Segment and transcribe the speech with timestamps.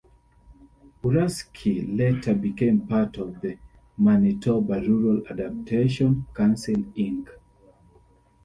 [1.03, 3.59] Uruski later became part of the
[3.99, 7.27] "Manitoba Rural Adaptation Council Inc.".